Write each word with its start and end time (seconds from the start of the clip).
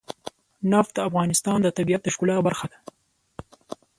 نفت 0.71 0.91
د 0.95 0.99
افغانستان 1.09 1.57
د 1.61 1.67
طبیعت 1.77 2.01
د 2.03 2.07
ښکلا 2.13 2.37
برخه 2.47 2.65
ده. 2.71 2.77